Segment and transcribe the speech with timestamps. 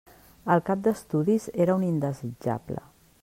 [0.53, 2.85] El cap d'estudis era un indesitjable.